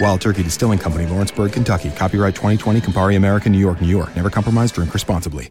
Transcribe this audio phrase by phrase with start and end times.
[0.00, 1.90] Wild Turkey Distilling Company, Lawrenceburg, Kentucky.
[1.90, 4.14] Copyright 2020, Campari American, New York, New York.
[4.14, 5.50] Never compromise, drink responsibly.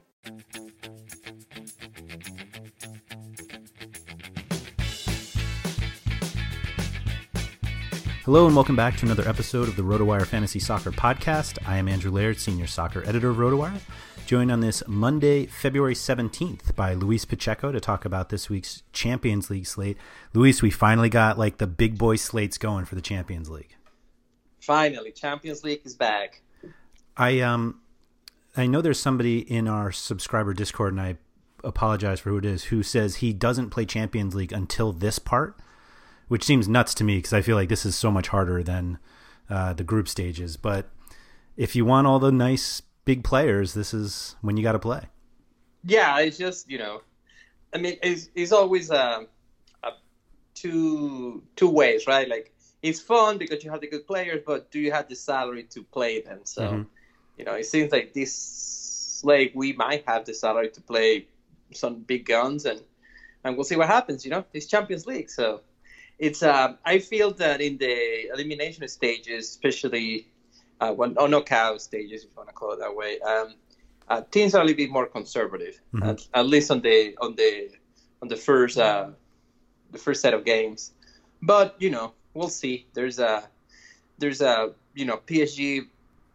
[8.24, 11.60] Hello and welcome back to another episode of the RotoWire Fantasy Soccer Podcast.
[11.66, 13.80] I am Andrew Laird, Senior Soccer Editor of RotoWire,
[14.26, 19.52] joined on this Monday, February 17th by Luis Pacheco to talk about this week's Champions
[19.52, 19.98] League slate.
[20.34, 23.75] Luis, we finally got like the big boy slates going for the Champions League.
[24.66, 26.42] Finally, Champions League is back.
[27.16, 27.82] I um
[28.58, 31.18] I know there's somebody in our subscriber Discord and I
[31.64, 35.60] apologize for who it is who says he doesn't play Champions League until this part
[36.28, 38.98] which seems nuts to me because I feel like this is so much harder than
[39.50, 40.58] uh, the group stages.
[40.58, 40.90] But
[41.56, 45.04] if you want all the nice big players, this is when you got to play.
[45.84, 47.02] Yeah, it's just you know,
[47.74, 49.28] I mean, it's, it's always a,
[49.84, 49.92] a
[50.56, 52.28] two two ways, right?
[52.28, 52.54] Like
[52.86, 55.84] it's fun because you have the good players, but do you have the salary to
[55.84, 56.42] play them?
[56.44, 56.84] So mm-hmm.
[57.38, 61.28] you know, it seems like this like we might have the salary to play
[61.74, 62.80] some big guns and
[63.44, 64.26] and we'll see what happens.
[64.26, 65.62] You know, it's Champions League, so
[66.20, 70.28] it's uh, I feel that in the elimination stages, especially
[70.80, 73.56] uh, when or knockout stages, if you want to call it that way, um,
[74.10, 76.10] uh, teams are a little bit more conservative, mm-hmm.
[76.10, 77.72] at, at, least on the on the
[78.22, 79.10] on the first uh,
[79.92, 80.92] the first set of games.
[81.42, 82.86] But you know, we'll see.
[82.94, 83.44] There's a
[84.20, 85.88] there's a you know PSG.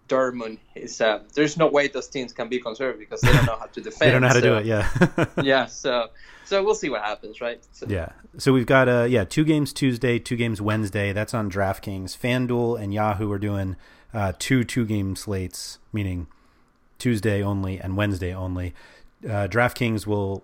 [0.09, 3.55] Dortmund is uh, there's no way those teams can be conservative because they don't know
[3.55, 4.01] how to defend.
[4.01, 4.67] they don't know how to do it.
[4.67, 5.27] Yeah.
[5.45, 5.67] yeah.
[5.67, 6.09] So
[6.45, 7.65] so we'll see what happens, right?
[7.71, 7.87] So.
[7.89, 8.09] Yeah.
[8.37, 11.13] So we've got uh yeah two games Tuesday, two games Wednesday.
[11.13, 12.19] That's on DraftKings.
[12.19, 13.77] FanDuel and Yahoo are doing
[14.13, 16.27] uh, two two game slates, meaning
[16.99, 18.75] Tuesday only and Wednesday only.
[19.25, 20.43] Uh, DraftKings will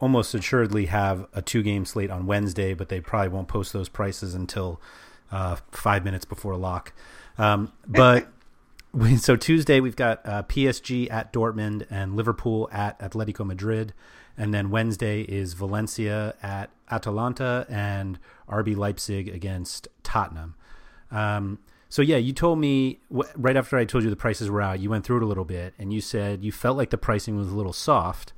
[0.00, 3.88] almost assuredly have a two game slate on Wednesday, but they probably won't post those
[3.88, 4.80] prices until
[5.30, 6.92] uh, five minutes before lock.
[7.36, 8.28] Um, but
[9.18, 13.92] so Tuesday we've got uh, PSG at Dortmund and Liverpool at Atletico Madrid.
[14.36, 20.54] And then Wednesday is Valencia at Atalanta and RB Leipzig against Tottenham.
[21.10, 21.58] Um,
[21.88, 24.90] so yeah, you told me right after I told you the prices were out, you
[24.90, 27.48] went through it a little bit, and you said you felt like the pricing was
[27.48, 28.32] a little soft.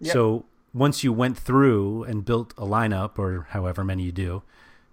[0.00, 0.12] Yep.
[0.12, 4.42] So once you went through and built a lineup, or however many you do,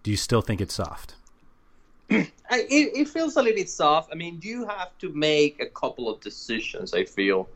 [0.03, 1.15] do you still think it's soft?
[2.09, 4.11] it, it feels a little bit soft.
[4.11, 6.93] I mean, you have to make a couple of decisions.
[6.93, 7.49] I feel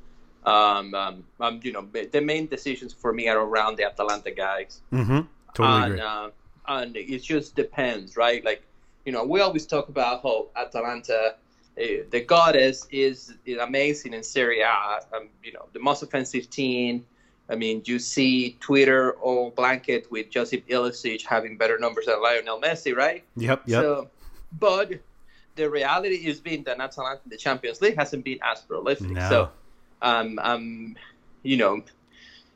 [0.45, 4.81] um, um, um, you know, the main decisions for me are around the Atalanta guys.
[4.91, 5.21] Mm-hmm.
[5.53, 6.29] Totally and, uh,
[6.67, 8.43] and it just depends, right?
[8.43, 8.63] Like
[9.05, 11.35] you know, we always talk about how Atalanta,
[11.79, 14.99] uh, the goddess, is, is amazing in Serie A.
[15.15, 17.05] Um, you know, the most offensive team.
[17.49, 22.59] I mean, you see Twitter all blanket with Josip Ilicic having better numbers than Lionel
[22.59, 23.23] Messi, right?
[23.37, 23.81] Yep, yep.
[23.83, 24.09] So,
[24.59, 24.93] but
[25.55, 29.11] the reality is being that Atalanta in the Champions League hasn't been as prolific.
[29.11, 29.29] No.
[29.29, 29.49] So,
[30.01, 30.95] um, um,
[31.43, 31.83] you know,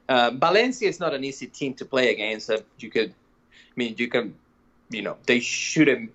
[0.08, 2.50] uh, Valencia is not an easy team to play against.
[2.50, 4.34] Uh, you could, I mean, you can,
[4.90, 6.12] you know, they shouldn't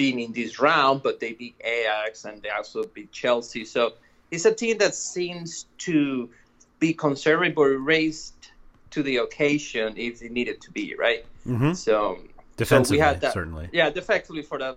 [0.00, 3.66] been in this round, but they beat Ajax and they also beat Chelsea.
[3.66, 3.94] So
[4.30, 6.30] it's a team that seems to
[6.80, 8.34] be conservative but raised
[8.90, 11.24] to the occasion if it needed to be, right?
[11.46, 11.76] Mhm.
[11.76, 12.18] So
[12.56, 13.68] Defensively, so we had that, certainly.
[13.72, 14.76] Yeah, defensively for that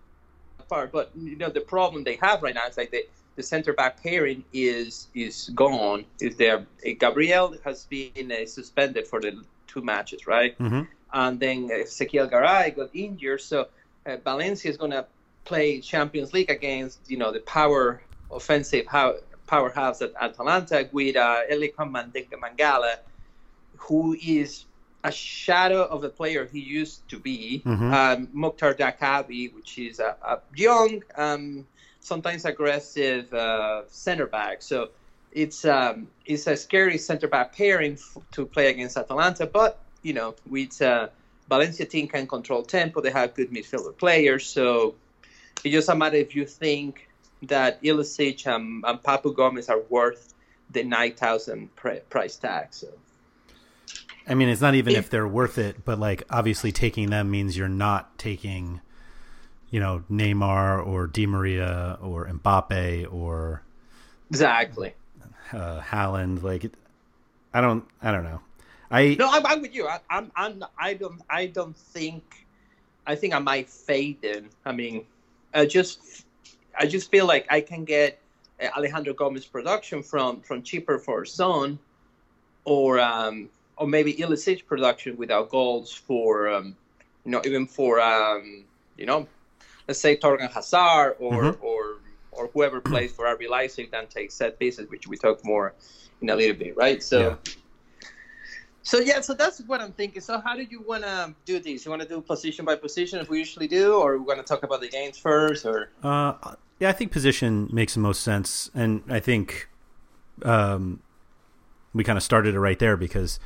[0.69, 0.91] part.
[0.91, 3.05] But you know, the problem they have right now is like the,
[3.35, 6.05] the center back pairing is is gone.
[6.21, 6.65] Is there?
[7.00, 10.57] Gabriel has been uh, suspended for the two matches, right?
[10.59, 10.88] Mhm.
[11.11, 13.67] And then Ezequiel Garay got injured, so
[14.06, 15.06] uh, Valencia is going to
[15.45, 18.01] play Champions League against you know the power
[18.31, 19.15] offensive how,
[19.45, 22.95] powerhouse at Atalanta with uh, Mandeka Mangala,
[23.78, 24.66] who is
[25.04, 27.92] a shadow of the player he used to be, Mhm.
[27.94, 31.66] um, Mouctar Diakhaby, which is a, a young, um,
[32.00, 34.62] sometimes aggressive uh, center back.
[34.62, 34.90] So
[35.31, 40.13] it's um, it's a scary center back pairing f- to play against Atalanta, but you
[40.13, 41.07] know, with uh,
[41.50, 44.95] Valencia team can control tempo, they have good midfielder players, so
[45.63, 47.07] it's just a matter if you think
[47.44, 50.34] that Ilicic and, and Papu Gomez are worth
[50.72, 52.68] the nine thousand pr- price tag.
[52.72, 52.88] So.
[54.28, 57.30] I mean, it's not even If- if they're worth it, but like obviously taking them
[57.30, 58.80] means you're not taking,
[59.69, 63.62] you know, Neymar or Di Maria or Mbappe or
[64.30, 64.94] Exactly.
[65.51, 66.42] uh, Haaland.
[66.42, 66.72] Like,
[67.54, 68.40] I don't, I don't know.
[68.90, 69.88] I No, I'm, I'm with you.
[69.88, 72.24] I, I'm, I'm, I don't, I don't think.
[73.06, 74.50] I think I might fade them.
[74.66, 75.04] I mean,
[75.54, 76.25] I just,
[76.77, 78.19] I just feel like I can get
[78.61, 81.79] uh, Alejandro Gomez production from from cheaper for Son,
[82.65, 86.75] or um, or maybe Ilicic production without goals for, um,
[87.25, 88.65] you know, even for um,
[88.97, 89.27] you know,
[89.87, 91.63] let's say Torgan Hazard or Mhm.
[91.63, 91.97] or
[92.31, 95.73] or whoever plays for RB Leipzig then takes set pieces, which we talk more
[96.21, 97.01] in a little bit, right?
[97.03, 97.19] So.
[97.19, 97.35] Yeah.
[98.85, 100.21] So yeah, so that's what I'm thinking.
[100.21, 101.85] So how do you want to do this?
[101.85, 104.43] You want to do position by position as we usually do, or we want to
[104.43, 106.33] talk about the games first, or Uh,
[106.79, 109.69] yeah, I think position makes the most sense, and I think
[110.43, 111.01] um,
[111.93, 113.39] we kind of started it right there because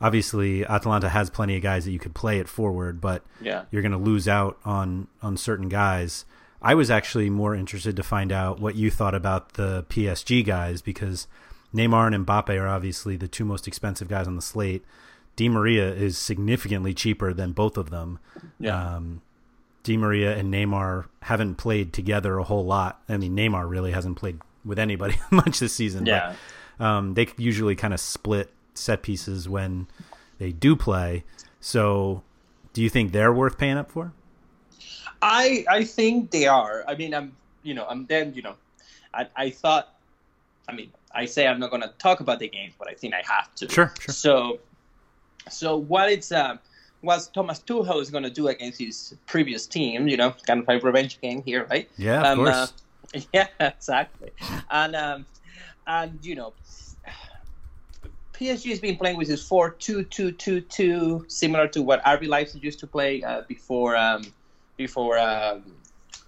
[0.00, 3.82] obviously Atalanta has plenty of guys that you could play at forward, but yeah, you're
[3.82, 6.24] going to lose out on on certain guys.
[6.62, 10.80] I was actually more interested to find out what you thought about the PSG guys
[10.80, 11.26] because
[11.74, 14.82] Neymar and Mbappe are obviously the two most expensive guys on the slate.
[15.36, 18.18] Di Maria is significantly cheaper than both of them.
[18.58, 18.94] Yeah.
[18.96, 19.20] Um,
[19.84, 23.02] Di Maria and Neymar haven't played together a whole lot.
[23.08, 26.06] I mean, Neymar really hasn't played with anybody much this season.
[26.06, 26.34] yeah,
[26.78, 29.86] But, um, they usually kind of split set pieces when
[30.38, 31.24] they do play.
[31.60, 32.22] So,
[32.72, 34.12] do you think they're worth paying up for?
[35.22, 36.84] I I think they are.
[36.88, 38.56] I mean, I'm you know I'm then you know,
[39.12, 39.94] I I thought,
[40.68, 43.14] I mean, I say I'm not going to talk about the games, but I think
[43.14, 43.68] I have to.
[43.68, 44.12] Sure, sure.
[44.12, 44.60] So,
[45.48, 46.58] so what it's um,
[47.04, 50.68] what Thomas Tuchel is going to do against his previous team, you know, kind of
[50.68, 51.88] a revenge game here, right?
[51.96, 52.72] Yeah, of Um, course.
[53.14, 54.30] uh, yeah, exactly.
[54.70, 55.26] And um,
[55.86, 56.54] and you know,
[58.32, 62.26] PSG has been playing with this four two two two two, similar to what RB
[62.28, 64.22] Leipzig used to play uh, before um,
[64.76, 65.62] before um,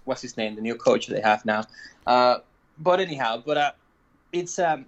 [0.05, 1.63] what's his name, the new coach they have now.
[2.05, 2.37] Uh,
[2.79, 3.71] but anyhow, but uh,
[4.31, 4.85] it's um,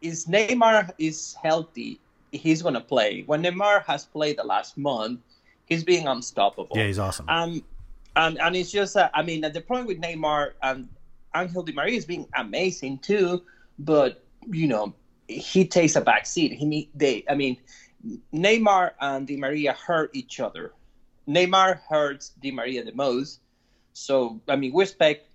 [0.00, 2.00] is Neymar is healthy,
[2.32, 3.22] he's gonna play.
[3.26, 5.20] When Neymar has played the last month,
[5.72, 6.76] he's being unstoppable.
[6.76, 7.28] yeah, he's awesome.
[7.28, 7.62] Um,
[8.16, 10.88] and and it's just, uh, I mean, the problem with Neymar and
[11.34, 13.42] Angel Di Maria is being amazing too,
[13.78, 14.94] but you know,
[15.28, 16.52] he takes a back seat.
[16.52, 17.56] He need they, I mean,
[18.34, 20.72] Neymar and Di Maria hurt each other.
[21.28, 23.40] Neymar hurts Di Maria the most,
[23.92, 25.28] so I mean, we expect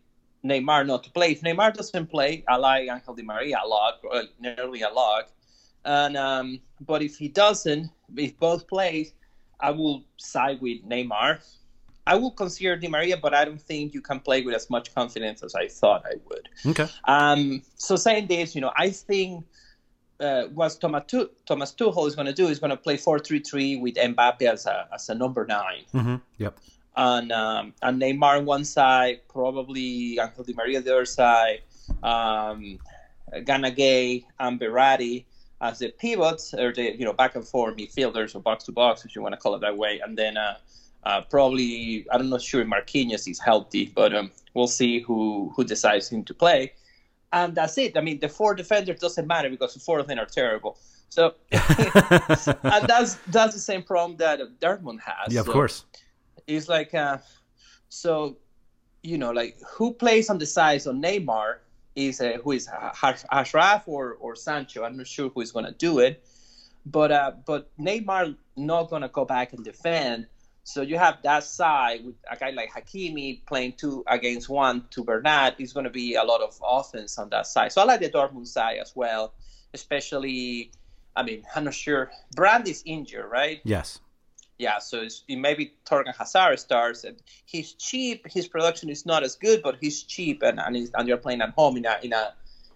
[0.46, 1.32] Neymar not to play.
[1.32, 4.01] If Neymar doesn't play, I like Angel Di Maria a lot,
[4.39, 5.32] nearly a lot.
[5.86, 9.13] And um, but if he doesn't, if both plays,
[9.60, 11.40] I will side with Neymar.
[12.06, 14.96] I will consider Di Maria, but I don't think you can play with as much
[14.96, 16.50] confidence as I thought I would.
[16.68, 16.88] okay.
[17.06, 19.44] Um, so saying this, you know, I think
[20.22, 23.82] uh, what Thomas, tu- Thomas Tuchel is going to do is going to play 4-3-3
[23.82, 25.84] with Mbappe as a, as a number nine.
[25.92, 26.58] hmm Yep.
[26.96, 31.62] And, um, and Neymar on one side, probably Angel Di Maria the other side,
[32.02, 32.80] um,
[33.44, 35.26] Gana Gueye and Verratti
[35.62, 39.06] as the pivots or the you know back and forth midfielders or box to box
[39.06, 40.56] if you want to call it that way, and then uh,
[41.04, 46.10] Uh, probably, I'm not sure Marquinhos is healthy, but um, we'll see who who decides
[46.12, 46.74] him to play.
[47.32, 47.98] And that's it.
[47.98, 50.74] I mean, the four defenders doesn't matter because the four of them are terrible.
[51.10, 51.22] So,
[51.52, 55.30] and that's that's the same problem that Dortmund has.
[55.34, 55.86] Yeah, of So course.
[56.48, 57.18] It's like, uh,
[57.90, 58.38] so,
[59.04, 60.82] you know, like who plays on the side?
[60.82, 61.60] So Neymar
[61.98, 64.84] is uh, who is Ash- Ashraf or or Sancho.
[64.84, 66.24] I'm not sure who is going to do it,
[66.86, 70.27] but uh, but Neymar not going to go back and defend.
[70.63, 75.04] So you have that side with a guy like Hakimi playing two against one to
[75.04, 75.56] Bernat.
[75.60, 77.72] Is going to be a lot of offense on that side.
[77.72, 79.34] So I like the Dortmund side as well,
[79.74, 80.72] especially.
[81.16, 82.12] I mean, I'm not sure.
[82.36, 83.60] Brandt is injured, right?
[83.63, 84.00] Yes.
[84.60, 88.26] Yeah, so it's, it maybe Torgan Hazard starts, and he's cheap.
[88.28, 91.42] His production is not as good, but he's cheap, and and, he's, and you're playing
[91.42, 92.34] at home in a in a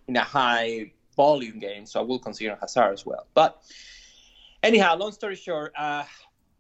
[0.08, 3.26] in a high volume game, so I will consider Hazard as well.
[3.34, 3.62] But
[4.62, 6.04] anyhow, long story short, uh,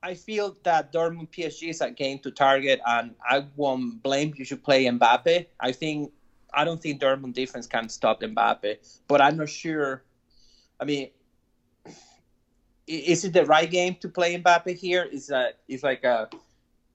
[0.03, 4.45] I feel that Dortmund PSG is a game to target, and I won't blame you
[4.45, 5.45] should play Mbappe.
[5.59, 6.11] I think
[6.53, 10.03] I don't think Dortmund defense can stop Mbappe, but I'm not sure.
[10.79, 11.09] I mean,
[12.91, 15.03] is it the right game to play Mbappe here?
[15.03, 16.29] Is that it's like a,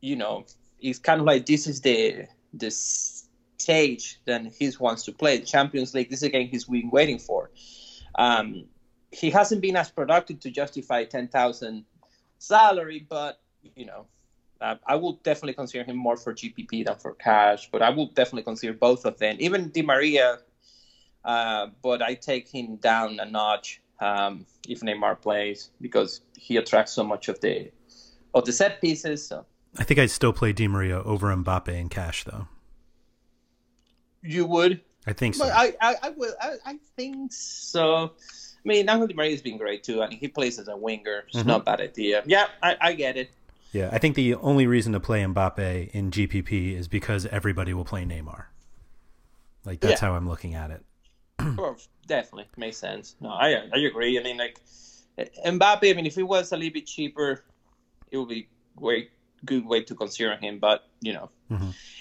[0.00, 0.44] you know,
[0.80, 5.94] it's kind of like this is the the stage that he wants to play Champions
[5.94, 6.10] League.
[6.10, 7.50] This is a game he's been waiting for.
[8.14, 8.66] Um,
[9.10, 11.84] he hasn't been as productive to justify ten thousand
[12.38, 13.40] salary, but
[13.74, 14.06] you know,
[14.60, 17.70] uh, I will definitely consider him more for GPP than for cash.
[17.70, 20.38] But I will definitely consider both of them, even Di Maria.
[21.24, 26.92] Uh, but I take him down a notch um, if Neymar plays because he attracts
[26.92, 27.70] so much of the
[28.34, 29.26] of the set pieces.
[29.26, 29.44] So
[29.78, 32.48] I think I'd still play Di Maria over Mbappe in cash, though.
[34.22, 35.44] you would, I think so.
[35.44, 38.12] but I I, I will I, I think so.
[38.64, 40.76] I mean, Angel Di Maria has been great too, I and he plays as a
[40.76, 41.24] winger.
[41.32, 42.22] It's not a bad idea.
[42.26, 43.30] Yeah, I, I get it.
[43.72, 47.84] yeah, I think the only reason to play Mbappe in GPP is because everybody will
[47.84, 48.44] play Neymar.
[49.64, 50.08] Like that's Yeah.
[50.08, 50.82] how I'm looking at it.
[51.38, 51.76] Well,
[52.06, 53.16] definitely makes sense.
[53.20, 54.18] No, I I agree.
[54.18, 54.60] I mean, like
[55.44, 55.90] Mbappe.
[55.90, 57.44] I mean, if it was a little bit cheaper,
[58.10, 59.08] it would be way
[59.44, 60.58] good way to consider him.
[60.58, 61.30] But you know,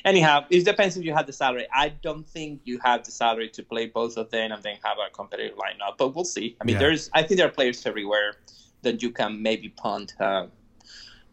[0.04, 1.68] anyhow, it depends if you have the salary.
[1.74, 4.98] I don't think you have the salary to play both of them and then have
[5.06, 5.98] a competitive lineup.
[5.98, 6.56] But we'll see.
[6.62, 6.80] I mean, Yeah.
[6.80, 8.36] there's I think there are players everywhere
[8.82, 10.14] that you can maybe punt.
[10.20, 10.48] Uh,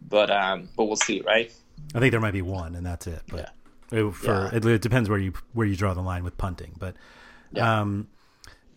[0.09, 1.53] but um, but we'll see, right?
[1.95, 3.23] I think there might be one, and that's it.
[3.29, 3.53] But
[3.93, 4.57] it, for Yeah.
[4.57, 6.75] it, it depends where you where you draw the line with punting.
[6.79, 6.97] But
[7.53, 7.81] Yeah.
[7.81, 8.09] um,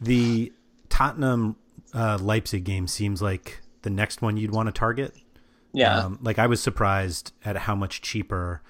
[0.01, 0.51] the
[0.89, 1.55] Tottenham
[1.94, 5.13] uh, Leipzig game seems like the next one you'd want to target.
[5.74, 6.00] Yeah.
[6.00, 8.62] Um, like I was surprised at how much cheaper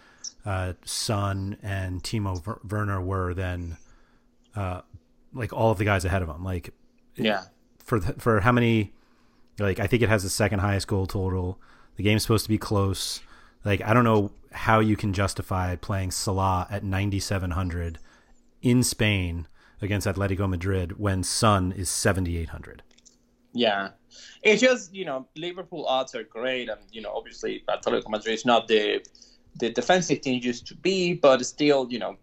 [0.46, 3.78] uh, Son and Timo Werner were than
[4.56, 4.82] uh,
[5.34, 6.44] like all of the guys ahead of them.
[6.44, 6.74] Like
[7.16, 7.44] yeah.
[7.80, 8.94] for th- for how many
[9.60, 11.60] like I think it has the second highest goal total.
[11.96, 13.22] The game's supposed to be close.
[13.64, 18.00] Like I don't know how you can justify playing Salah at 9700
[18.62, 19.48] in Spain
[19.86, 22.84] against Atletico Madrid when Son is 7800.
[23.54, 23.92] Yeah,
[24.44, 28.46] it's just you know Liverpool odds are great, and you know obviously Atletico Madrid is
[28.46, 29.06] not the
[29.56, 32.18] the defensive team used to be, but still you know,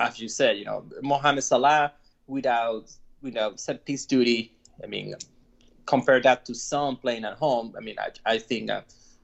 [0.00, 1.92] as you said, you know Mohamed Salah
[2.26, 2.90] without
[3.22, 4.56] without set piece duty.
[4.82, 5.14] I mean,
[5.86, 7.74] compare that to Son playing at home.
[7.78, 8.82] I mean, I I think uh,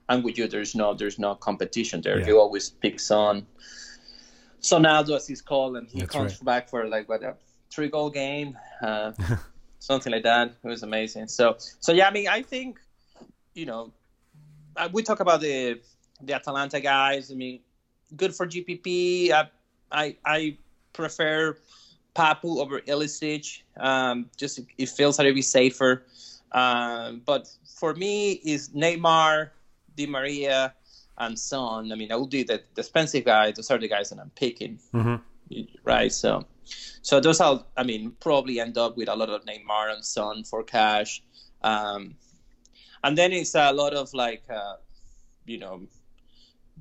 [0.09, 0.47] I'm with you.
[0.47, 2.21] There's no there's no competition there.
[2.21, 2.27] Yeah.
[2.29, 3.47] You always pick Son.
[4.61, 6.45] Sonaldo, as he's called, and he That's comes right.
[6.45, 7.35] back for like what a
[7.71, 8.57] three goal game.
[8.83, 9.13] Uh,
[9.79, 10.53] something like that.
[10.63, 11.29] It was amazing.
[11.29, 12.81] So, so yeah, I mean, I think,
[13.55, 13.93] you know,
[14.77, 15.81] uh, we talk about the
[16.23, 17.31] the Atalanta guys.
[17.31, 17.61] I mean,
[18.17, 19.33] good for GPP.
[19.33, 19.49] I
[19.91, 20.59] I, I
[20.93, 21.57] prefer
[22.15, 23.63] Papu over Ilicic.
[23.77, 26.05] Um, just it feels a little bit safer.
[26.53, 27.49] Um, but
[27.79, 29.51] for me, is Neymar,
[29.97, 30.75] Di Maria,
[31.19, 31.93] and Son.
[31.93, 33.55] I mean, I will do the, the expensive guys.
[33.57, 35.63] Those are the guys that I'm picking Mm-hmm.
[35.85, 36.13] right?
[36.13, 36.45] So,
[37.09, 40.45] so those are, I mean, probably end up with a lot of Neymar and Son
[40.45, 41.23] for cash,
[41.63, 42.17] um,
[43.03, 44.75] and then it's a lot of like, uh,
[45.47, 45.87] you know,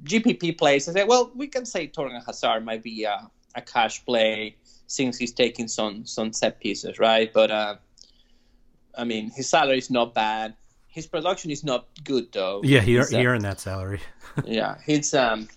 [0.03, 0.89] GPP plays.
[0.89, 4.57] I say, well, we can say Torgan Hazard might be a, a cash play
[4.87, 7.31] since he's taking some some set pieces, right?
[7.31, 7.75] But uh,
[8.97, 10.55] I mean, his salary is not bad.
[10.89, 12.59] His production is not good though.
[12.65, 14.01] Yeah, he, He's, uh, he earned that salary.
[14.45, 15.47] yeah, it's um,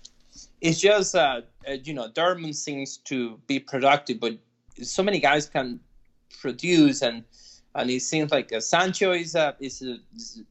[0.61, 4.37] it's just uh, uh, you know, Dortmund seems to be productive, but
[4.81, 5.79] so many guys can
[6.39, 7.23] produce, and
[7.75, 10.41] and it seems like uh, Sancho is a, is, uh, is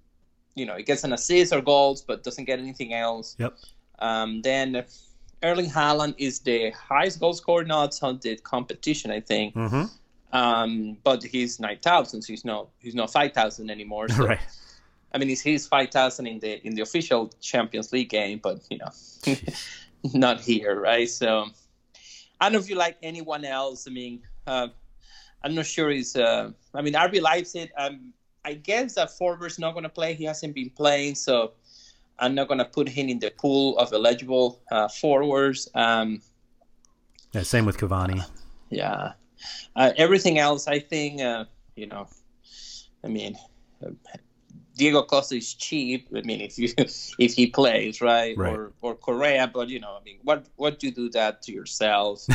[0.54, 3.36] you know, he gets an assist or goals, but doesn't get anything else.
[3.38, 3.56] Yep.
[3.98, 4.84] Um, then
[5.42, 9.54] Erling Haaland is the highest goal scorer not on the competition, I think.
[9.54, 9.84] Mm-hmm.
[10.32, 14.08] Um, but he's nine thousand, so he's not he's not five thousand anymore.
[14.08, 14.38] So Right.
[15.12, 18.60] I mean, he's, his five thousand in the in the official Champions League game, but
[18.70, 19.34] you know,
[20.14, 21.08] not here, right?
[21.08, 21.46] So
[22.40, 23.86] I don't know if you like anyone else.
[23.86, 24.68] I mean, uh,
[25.44, 25.90] I'm not sure.
[25.90, 26.16] He's.
[26.16, 27.70] Uh, I mean, RB Leipzig.
[27.76, 28.12] Um,
[28.44, 30.14] I guess that Forward's not going to play.
[30.14, 31.52] He hasn't been playing, so
[32.18, 35.68] I'm not going to put him in the pool of eligible uh, forwards.
[35.74, 36.22] Um,
[37.32, 38.24] yeah, same with Cavani.
[38.70, 39.12] Yeah,
[39.76, 41.44] uh, everything else, I think, uh,
[41.76, 42.08] you know,
[43.04, 43.36] I mean,
[44.80, 46.08] Diego Costa is cheap.
[46.16, 46.68] I mean, if you
[47.26, 48.52] if he plays right, Right.
[48.56, 51.52] or or Correa, but you know, I mean, what what do you do that to
[51.52, 52.24] yourself?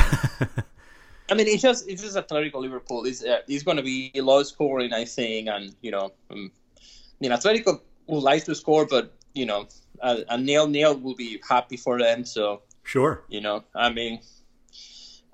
[1.28, 3.04] I mean, it's just it's just Atletico Liverpool.
[3.04, 7.18] It's uh, it's going to be low scoring, I think, and you know, um, I
[7.20, 9.66] mean, Atletico would like to score, but you know,
[10.00, 12.24] a, a nil nil will be happy for them.
[12.24, 13.24] So Sure.
[13.28, 14.20] you know, I mean,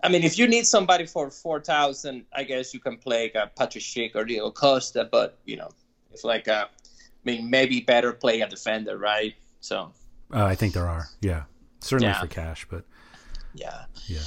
[0.02, 3.34] I mean, if you need somebody for four thousand, I guess you can play like
[3.34, 5.04] a Patrick Schick or Diego Costa.
[5.04, 5.68] But you know,
[6.10, 6.70] it's like a,
[7.24, 9.34] mean, maybe better play a defender, right?
[9.60, 9.92] So
[10.32, 11.08] Uh, I think there are.
[11.20, 11.44] Yeah.
[11.80, 12.20] Certainly Yeah.
[12.20, 12.84] for cash, but
[13.54, 13.84] yeah.
[14.06, 14.20] yeah.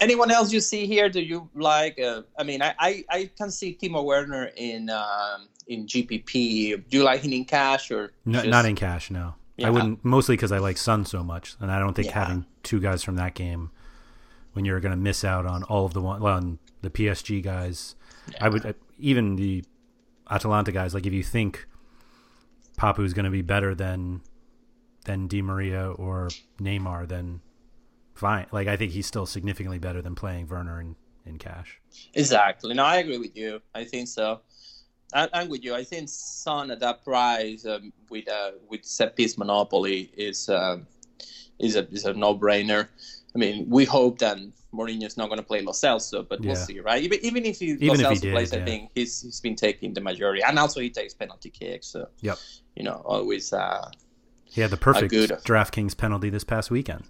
[0.00, 1.08] Anyone else you see here?
[1.08, 1.98] Do you like?
[2.00, 6.88] Uh, I mean, I, I I can see Timo Werner in um, in GPP.
[6.88, 9.34] Do you like him in cash or No, just- not in cash, no.
[9.56, 9.66] Yeah.
[9.66, 12.24] I wouldn't mostly because I like Son so much, and I don't think Yeah.
[12.24, 13.70] having two guys from that game
[14.54, 17.42] when you're going to miss out on all of the one well, on the PSG
[17.42, 17.94] guys.
[18.40, 19.64] I would uh, even the
[20.30, 20.94] Atalanta guys.
[20.94, 21.66] Like if you think
[22.80, 24.22] Papu is going to be better than
[25.04, 26.28] than Di Maria or
[26.60, 27.40] Neymar, then
[28.14, 28.46] fine.
[28.52, 30.96] Like I think he's still significantly better than playing Werner in
[31.26, 31.78] in cash.
[32.14, 32.72] Exactly.
[32.74, 33.60] No, I agree with you.
[33.74, 34.40] I think so.
[35.12, 35.74] I, I'm with you.
[35.74, 40.86] I think Son at that price um, with uh, with set piece monopoly is um
[41.58, 42.88] is a is a no brainer.
[43.34, 44.38] I mean, we hope that
[44.72, 46.64] Mourinho's not going to play Lo Celso, but we'll Yeah.
[46.64, 47.02] see, right?
[47.02, 50.00] Even even if he, Even Lo Celso plays, I think he's he's been taking the
[50.00, 51.88] majority, and also he takes penalty kicks.
[51.88, 52.38] So Yep.
[52.80, 53.90] You know, always uh,
[54.44, 57.04] He had the perfect good- DraftKings penalty this past weekend.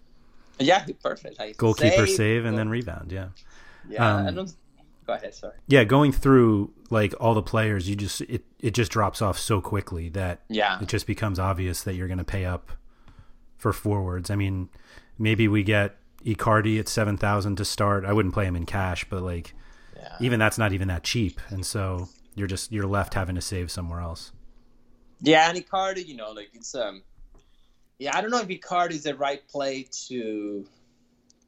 [0.59, 1.39] yeah, perfect.
[1.39, 3.13] Like, Goalkeeper save, save, and goal- then rebound.
[3.13, 3.29] Yeah.
[3.89, 4.05] yeah.
[4.17, 4.53] I um, don't.
[5.07, 5.33] Go ahead.
[5.35, 5.55] Sorry.
[5.69, 9.61] yeah going through like all the players you just it, it just drops off so
[9.61, 10.81] quickly that Yeah.
[10.81, 12.71] it just becomes obvious that you're going to pay up
[13.57, 14.69] for forwards i mean
[15.19, 19.23] maybe we get Icardi at 7000 to start i wouldn't play him in cash but
[19.23, 19.53] like
[19.97, 20.17] Yeah.
[20.21, 23.69] even that's not even that cheap and so you're just you're left having to save
[23.73, 24.31] somewhere else
[25.23, 27.03] Yeah, and Icardi, you know, like it's um,
[27.99, 30.67] yeah, I don't know if Icardi is the right play to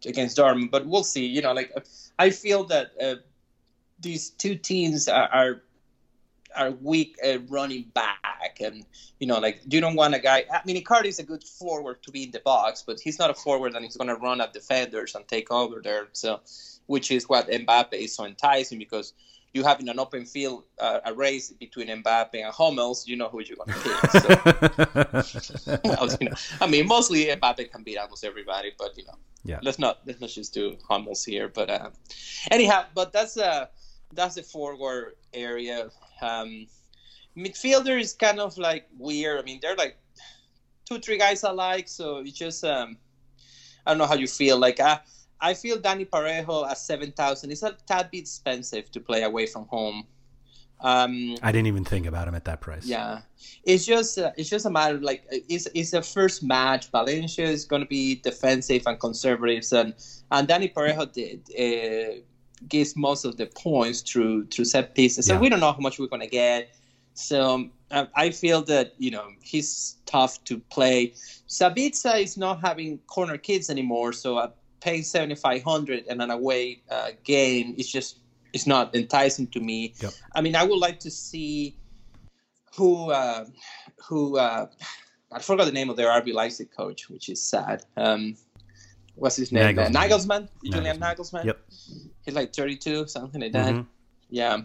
[0.06, 1.26] against Dortmund, but we'll see.
[1.26, 1.74] You know, like
[2.18, 3.14] I feel that uh,
[4.00, 5.62] these two teams are are,
[6.54, 8.84] are weak at running back, and
[9.18, 10.44] you know, like you don't want a guy.
[10.52, 13.30] I mean, Icardi is a good forward to be in the box, but he's not
[13.30, 16.08] a forward, and he's going to run at defenders and take over there.
[16.12, 16.40] So,
[16.86, 19.14] which is what Mbappe is so enticing because
[19.54, 23.28] you have in an open field uh, a race between Mbappe and Hummels, you know
[23.28, 25.22] who you're going to pick.
[25.32, 29.14] So, well, you know, I mean, mostly Mbappe can beat almost everybody, but you know,
[29.44, 29.58] Yeah.
[29.62, 31.48] let's not let's not just do Hummels here.
[31.48, 31.90] But uh,
[32.50, 33.66] anyhow, but that's uh
[34.14, 35.90] that's the forward area.
[36.20, 36.66] Um,
[37.36, 39.38] midfielder is kind of like weird.
[39.40, 39.96] I mean, they're like
[40.88, 42.96] two three guys alike, so it's just um,
[43.86, 44.58] I don't know how you feel.
[44.58, 45.00] Like I
[45.42, 49.46] I feel Dani Parejo at seven thousand is a tad bit expensive to play away
[49.46, 50.04] from home.
[50.84, 53.20] Um, i didn't even think about him at that price yeah,
[53.62, 56.90] it's just uh, it's just a matter of like it's it's the first match.
[56.90, 59.94] Valencia is going to be defensive and conservative, and
[60.32, 62.20] and Dani Parejo did uh,
[62.68, 65.26] gives most of the points through through set pieces.
[65.26, 65.40] So Yeah.
[65.40, 66.74] we don't know how much we're going to get.
[67.14, 71.12] So um, I feel that you know he's tough to play.
[71.48, 74.48] Sabitzer is not having corner kids anymore, so I
[74.82, 78.18] pay seventy five hundred and an away uh, game is just
[78.52, 79.94] it's not enticing to me.
[80.00, 80.12] Yep.
[80.34, 81.76] I mean, I would like to see
[82.76, 83.46] who uh,
[84.08, 84.66] who uh,
[85.30, 87.84] I forgot the name of their RB Leipzig coach, which is sad.
[87.96, 88.36] Um,
[89.14, 89.76] what's his name?
[89.76, 89.96] Nagelsmann.
[89.96, 91.44] Uh, Nagelsmann, Julian Nagelsmann.
[91.44, 91.60] Yep.
[92.24, 93.74] He's like 32, something like that.
[93.74, 93.86] Mhm.
[94.30, 94.62] Yeah.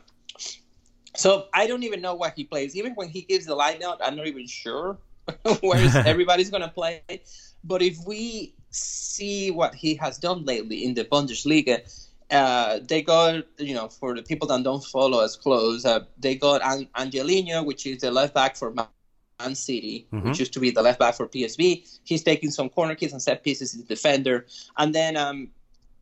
[1.15, 2.75] So I don't even know what he plays.
[2.75, 4.97] Even when he gives the lineup, I'm not even sure
[5.62, 7.01] where everybody's gonna play.
[7.63, 11.81] But if we see what he has done lately in the Bundesliga,
[12.31, 16.35] uh, they got you know for the people that don't follow as close, uh, they
[16.35, 20.23] got An- Angelino, which is the left back for Man City, Mhm.
[20.23, 21.83] which used to be the left back for PSV.
[22.03, 23.73] He's taking some corner kicks and set pieces.
[23.75, 24.45] as a defender,
[24.77, 25.49] and then um,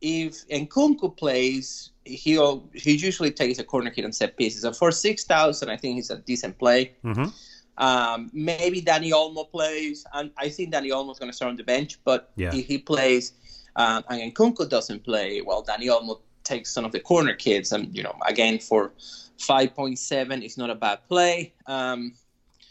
[0.00, 4.64] if Nkunku plays, he'll he usually takes a corner kick and set pieces.
[4.64, 6.92] And for six thousand, I think he's a decent play.
[7.04, 7.32] Mhm.
[7.78, 11.64] Um, maybe Dani Olmo plays, and I think Dani Olmo's going to start on the
[11.64, 11.98] bench.
[12.04, 12.54] But Yeah.
[12.54, 13.32] if he plays
[13.76, 17.94] um, and Nkunku doesn't play, well, Dani Olmo takes some of the corner kids, and
[17.94, 18.92] you know, again for
[19.38, 21.52] five point seven, it's not a bad play.
[21.66, 22.14] Um,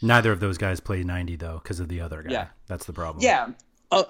[0.02, 2.32] Neither of those guys play 90 though because of the other guy.
[2.32, 2.46] Yeah.
[2.66, 3.22] That's the problem.
[3.24, 3.48] Yeah,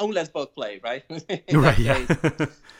[0.00, 1.04] unless both play, right?
[1.52, 1.78] right.
[1.78, 2.06] Yeah.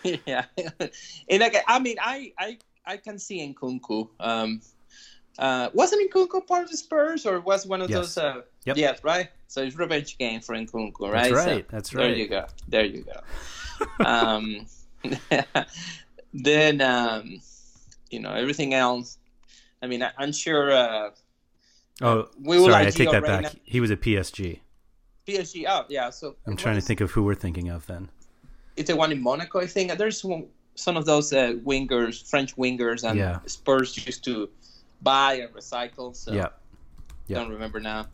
[0.27, 0.45] yeah.
[1.29, 4.09] and again, I mean, I I I can see Nkunku.
[4.21, 4.61] Um,
[5.39, 8.15] uh, wasn't Nkunku part of the Spurs, or was one of Yes.
[8.15, 8.19] those?
[8.19, 8.77] Uh, Yep.
[8.79, 9.29] Yes, right.
[9.47, 11.31] So it's revenge game for Nkunku, right?
[11.31, 11.69] That's So right.
[11.69, 12.03] That's right.
[12.09, 12.47] There you go.
[12.69, 14.05] There you go.
[14.05, 14.67] um,
[16.33, 17.41] then um,
[18.11, 19.19] you know everything else.
[19.83, 21.11] I mean, I, I'm sure uh,
[22.03, 22.87] Oh, we sorry.
[22.87, 23.55] I take that back.
[23.65, 24.61] He was a PSG.
[25.27, 25.65] PSG.
[25.69, 26.11] Oh, yeah.
[26.11, 28.09] So I'm trying to think of who we're thinking of then.
[28.77, 29.97] it's the one in Monaco, I think.
[29.97, 33.39] There's one, some of those uh, wingers, French wingers, and Yeah.
[33.47, 34.49] Spurs used to
[35.03, 36.15] buy and recycle.
[36.15, 36.49] So yeah.
[37.27, 37.39] yeah.
[37.39, 38.07] don't remember now.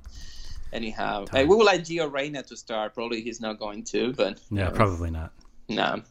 [0.73, 1.49] Anyhow, Time.
[1.49, 2.95] we would like Gio Reyna to start.
[2.95, 4.71] Probably he's not going to, but Yeah.
[4.71, 5.33] Probably not.
[5.69, 6.03] no.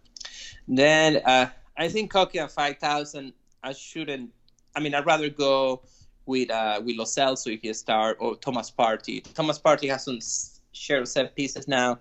[0.67, 3.33] Then uh, I think Koke at five thousand.
[3.63, 4.29] I shouldn't.
[4.75, 5.81] I mean, I'd rather go
[6.25, 9.23] with uh, with Lo Celso if he start or Thomas Partey.
[9.33, 11.99] Thomas Partey has some s- share of set pieces now.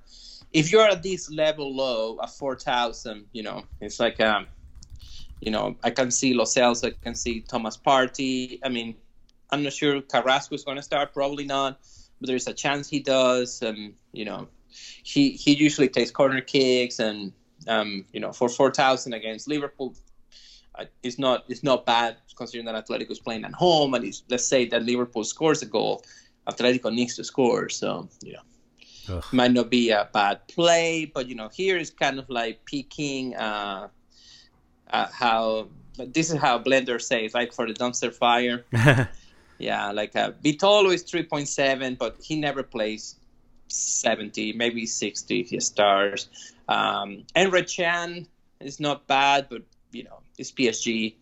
[0.53, 4.47] If you're at this level low at four thousand, you know it's like um,
[5.40, 8.59] you know I can see Lo Celso, I can see Thomas Partey.
[8.62, 8.94] I mean,
[9.50, 11.81] I'm not sure Carrasco is going to start, probably not,
[12.20, 13.62] but there's a chance he does.
[13.62, 14.48] And you know,
[15.03, 17.33] he he usually takes corner kicks and
[17.68, 19.94] um, you know for four thousand against Liverpool,
[20.74, 24.22] uh, it's not it's not bad considering that Atletico is playing at home and it's,
[24.29, 26.03] let's say that Liverpool scores a goal,
[26.48, 27.68] Atletico needs to score.
[27.68, 29.24] So you know Ugh.
[29.33, 33.35] might not be a bad play, but you know here is kind of like peaking
[33.37, 33.88] uh,
[34.90, 35.68] uh, how.
[35.96, 38.64] This is how Blender says, like for the dumpster fire.
[39.61, 43.16] Yeah, like uh, Vitolo is 3.7, but he never plays
[43.68, 46.29] 70, maybe 60 if he stars.
[46.66, 48.26] Um, Enre Chan
[48.61, 51.14] is not bad, but you know it's PSG.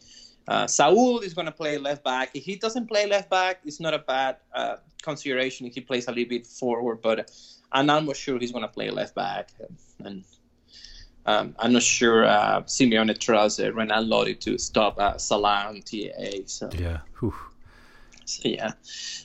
[0.46, 2.30] Uh, Saul is going to play left back.
[2.34, 6.06] If he doesn't play left back, it's not a bad uh, consideration if he plays
[6.06, 7.02] a little bit forward.
[7.02, 7.32] But
[7.72, 9.50] I'm almost sure he's going to play left back,
[9.98, 10.24] and
[11.28, 15.82] um, I'm not sure uh, Simeone trusts uh, Renan Lodi to stop uh, Salah on
[15.82, 16.46] TAA.
[16.46, 16.70] So.
[16.72, 17.00] yeah.
[17.20, 17.34] Whew.
[18.24, 18.72] So, yeah.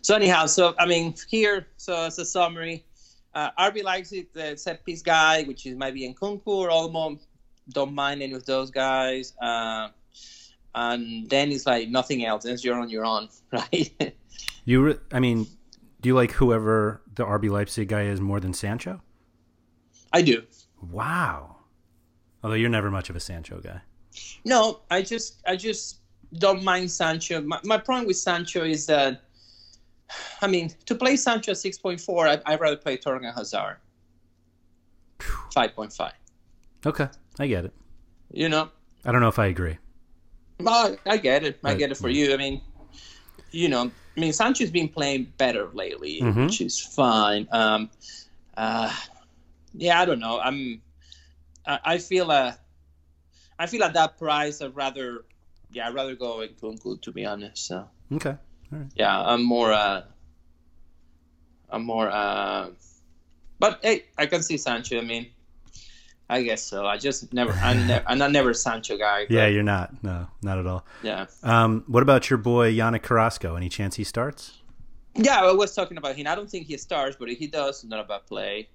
[0.02, 2.84] So anyhow, so I mean here, so as a summary,
[3.34, 7.18] uh, RB Leipzig, the set piece guy, which is maybe Nkunku or Olmo.
[7.70, 9.34] Don't mind any of those guys.
[9.42, 9.88] Uh,
[10.76, 12.44] and then it's like nothing else.
[12.44, 14.14] Then you're on your own, right?
[14.66, 14.84] You.
[14.84, 15.48] Re- I mean,
[16.02, 19.02] do you like whoever the RB Leipzig guy is more than Sancho?
[20.12, 20.44] I do.
[20.82, 21.63] Wow.
[22.44, 23.82] Although you're never much of a Sancho guy.
[24.46, 25.98] No, I just I just
[26.38, 27.42] don't mind Sancho.
[27.42, 29.22] My, my problem with Sancho is that,
[30.42, 33.78] I mean, to play Sancho at six point four, I'd, I'd rather play Torgan Hazard.
[35.54, 36.14] Five point five.
[36.86, 37.08] Okay,
[37.40, 37.74] I get it.
[38.32, 38.70] You know,
[39.06, 39.78] I don't know if I agree.
[40.60, 41.60] Well, I get it.
[41.64, 42.28] I get it for yeah.
[42.28, 42.34] you.
[42.34, 42.62] I mean,
[43.52, 46.46] you know, I mean, Sancho's been playing better lately, Mhm.
[46.46, 47.48] which is fine.
[47.52, 47.90] Um,
[48.58, 48.94] uh,
[49.74, 50.40] yeah, I don't know.
[50.40, 50.82] I'm,
[51.66, 52.54] I, I feel uh,
[53.60, 55.26] I feel at that price, I'd rather,
[55.72, 57.66] yeah, I'd rather go with Kunku to be honest.
[57.68, 58.36] So Okay.
[58.96, 60.04] yeah, I'm more, uh,
[61.70, 62.70] I'm more, uh,
[63.60, 64.98] but hey, I can see Sancho.
[64.98, 65.28] I mean,
[66.30, 66.86] I guess so.
[66.86, 69.26] I just never, I'm, ne- I'm not never Sancho guy.
[69.30, 70.04] Yeah, you're not.
[70.04, 70.86] No, not at all.
[71.04, 71.26] yeah.
[71.44, 73.56] Um, what about your boy Yannick Carrasco?
[73.56, 74.60] Any chance he starts?
[75.16, 76.26] Yeah, I was talking about him.
[76.28, 78.70] I don't think he starts, but if he does, not a bad play.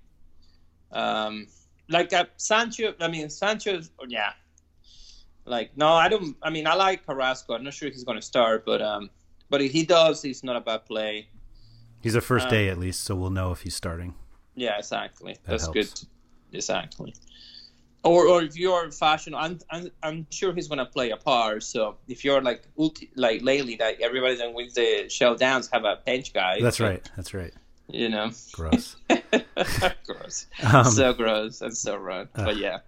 [0.92, 1.48] Um,
[1.88, 4.33] like uh, Sancho, I mean Sancho, yeah.
[5.44, 6.37] Like no, I don't.
[6.42, 7.55] I mean, I like Carrasco.
[7.55, 9.11] I'm not sure he's going to start, but um,
[9.48, 11.29] but if he does, he's not a bad play.
[12.03, 14.14] He's a first Uh, day at least, so we'll know if he's starting.
[14.55, 15.37] Yeah, exactly.
[15.44, 15.74] That's helps.
[15.74, 16.09] good.
[16.53, 17.14] Exactly.
[18.05, 21.62] Or, or if you're fashion, I'm, I'm, I'm sure he's gonna play a part.
[21.64, 25.85] So if you're like ulti, like lately that everybody's that with the shell showdowns have
[25.85, 26.61] a bench guy.
[26.61, 27.11] That's so, right.
[27.16, 27.53] That's right.
[27.90, 28.31] You know.
[28.53, 28.96] Gross.
[30.07, 30.46] gross.
[30.62, 32.29] Um, so gross and so wrong.
[32.35, 32.79] uh, but yeah.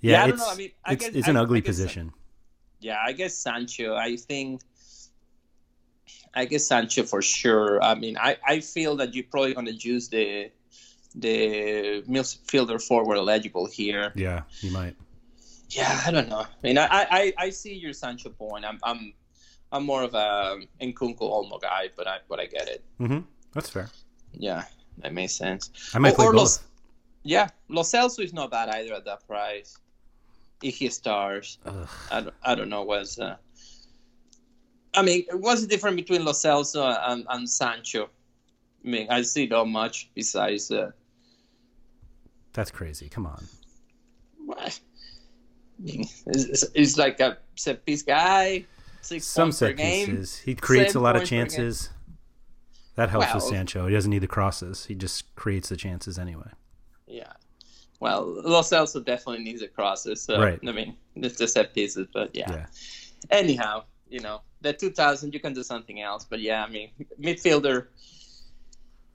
[0.00, 0.52] Yeah, Yeah, I don't it's, know.
[0.52, 2.12] I mean, I it's, guess- it's an I- ugly I guess position.
[2.80, 3.94] Yeah, I guess Sancho.
[3.94, 4.62] I think.
[6.34, 7.82] I guess Sancho for sure.
[7.82, 10.50] I mean, I, I feel that you're probably gonna use the
[11.14, 14.12] the midfielder forward eligible here.
[14.16, 14.96] Yeah, you might.
[15.68, 16.40] Yeah, I don't know.
[16.40, 18.64] I mean, I I, I see your Sancho point.
[18.64, 19.12] I'm I'm
[19.70, 22.82] I'm more of a Nkunku Olmo guy, but I but I get it.
[22.98, 23.18] hmm
[23.52, 23.90] That's fair.
[24.32, 24.64] Yeah,
[24.98, 25.70] that makes sense.
[25.94, 26.38] I might Or- play or both.
[26.40, 26.60] Los-
[27.24, 29.78] Yeah, Lo Celso is not bad either at that price.
[30.62, 31.88] If he stars, Ugh.
[32.10, 33.18] I don't, I don't know what's.
[33.18, 33.36] Uh,
[34.94, 38.08] I mean, what's the difference between Lo Celso and, and Sancho?
[38.84, 40.70] I mean, I see not much besides.
[40.70, 40.90] Uh,
[42.52, 43.08] That's crazy.
[43.08, 43.44] Come on.
[44.44, 44.58] what?
[45.78, 48.64] I mean, it's, it's- it's like a set piece guy.
[49.00, 50.06] Six Some set game.
[50.06, 50.36] pieces.
[50.38, 51.90] He creates a lot of chances.
[52.96, 53.86] That helps Well- with Sancho.
[53.86, 54.86] He doesn't need the crosses.
[54.86, 56.50] He just creates the chances anyway.
[57.06, 57.32] Yeah.
[58.00, 60.20] Well, Los Celso definitely needs a crosses.
[60.22, 60.58] So, Right.
[60.66, 62.50] I mean, it's the set pieces, but yeah.
[62.50, 62.66] Yeah.
[63.30, 66.24] Anyhow, you know, the 2000, you can do something else.
[66.28, 67.86] But yeah, I mean, midfielder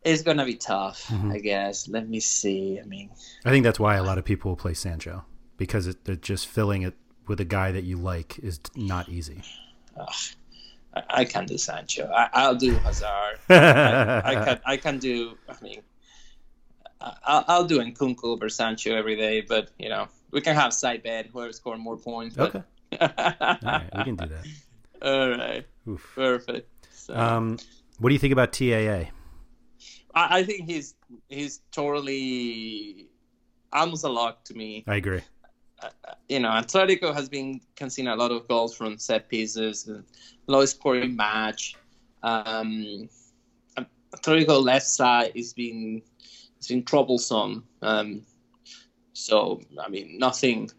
[0.05, 1.31] is going to be tough, Mm-hmm.
[1.33, 1.87] I guess.
[1.89, 2.79] Let me see.
[2.79, 3.09] I mean,
[3.45, 5.25] I think that's why a lot of people will play Sancho
[5.57, 6.95] because it, they're just filling it
[7.27, 9.41] with a guy that you like is not easy.
[10.97, 12.09] I, I can do Sancho.
[12.13, 13.39] I, I'll do Hazard.
[13.49, 14.59] I, I can.
[14.65, 15.37] I can do.
[15.49, 15.81] I mean,
[17.01, 19.41] I, I'll, I'll do Nkunku over Sancho every day.
[19.41, 22.35] But you know, we can have side bet whoever score more points.
[22.35, 22.55] But...
[22.55, 22.63] Okay.
[23.01, 23.09] All
[23.63, 24.45] right, we can do that.
[25.01, 25.65] All right.
[25.87, 26.11] Oof.
[26.15, 26.87] Perfect.
[26.91, 27.57] So, Um,
[27.99, 29.11] what do you think about TAA?
[30.13, 30.95] I, I think he's
[31.29, 33.09] he's totally
[33.71, 34.83] almost a lock to me.
[34.87, 35.21] I agree.
[36.27, 40.03] You know, Atletico has been conceding a lot of goals from set pieces, and
[40.47, 41.75] low scoring match.
[42.23, 43.07] Um,
[44.13, 46.01] Atletico left side is been
[46.57, 47.63] it's been troublesome.
[47.81, 48.23] Um,
[49.13, 50.69] so I mean, nothing,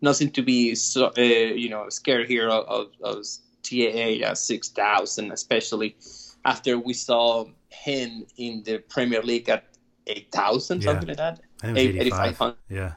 [0.00, 3.26] nothing to be so uh, you know scared here of, of, of
[3.62, 5.96] TAA at six thousand, especially
[6.44, 9.64] after we saw him in the Premier League at
[10.06, 10.92] eight thousand, Yeah.
[10.92, 11.40] something like that.
[11.62, 12.28] I think it was Eight- 85.
[12.30, 12.56] 8500.
[12.70, 12.94] Yeah.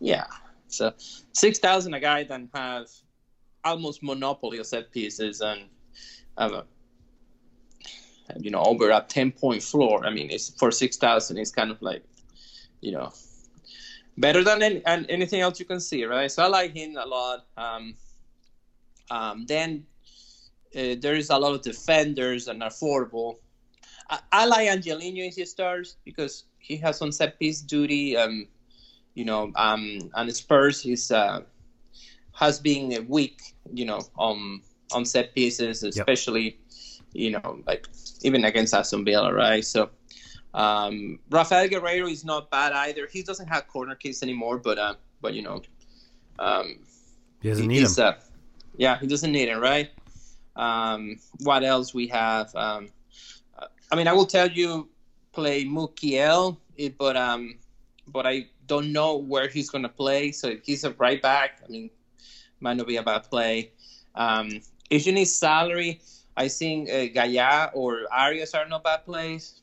[0.00, 0.26] Yeah.
[0.72, 0.92] So
[1.32, 2.86] six thousand a guy then have
[3.64, 5.68] almost monopoly of set pieces and
[6.38, 6.64] have
[8.38, 10.04] you know over a ten point floor.
[10.06, 11.38] I mean, it's for six thousand.
[11.38, 12.02] It's kind of like
[12.80, 13.12] you know
[14.18, 16.30] better than any, anything else you can see, right?
[16.30, 17.46] So I like him a lot.
[17.56, 17.94] Um,
[19.10, 19.86] um, then
[20.76, 23.36] uh, there is a lot of defenders and affordable.
[24.08, 28.16] I, I like Angelino in his stars because he has some set piece duty.
[28.16, 28.48] Um,
[29.14, 31.40] you know, um, and Spurs he's uh,
[32.34, 33.40] has been weak,
[33.72, 36.58] you know, on on set pieces, especially,
[37.12, 37.88] you know, like
[38.22, 39.64] even against Aston Villa, right?
[39.64, 39.90] So,
[40.54, 43.06] um, Raphaël Guerreiro is not bad either.
[43.10, 45.62] He doesn't have corner kicks anymore, but uh, but you know,
[46.38, 46.78] um,
[47.40, 47.90] He doesn't need him.
[47.98, 48.12] Uh,
[48.76, 49.90] yeah, he doesn't need it, right?
[50.56, 52.54] Um, what else we have?
[52.54, 52.88] Um,
[53.90, 54.88] I mean, I will tell you,
[55.32, 56.56] play Mukiele,
[56.96, 57.58] but um,
[58.08, 60.32] but I don't know where he's gonna play.
[60.32, 61.90] So if he's a right back, I mean,
[62.60, 63.72] might not be a bad play.
[64.14, 66.00] Um, if you need salary,
[66.36, 69.60] I think uh, Gaya or Arias are not bad plays.